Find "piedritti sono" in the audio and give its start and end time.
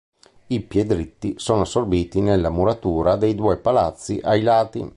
0.61-1.61